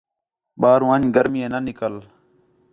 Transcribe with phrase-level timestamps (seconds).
[0.61, 2.01] بار ون٘ڄ گرمی ہے نہ نکلے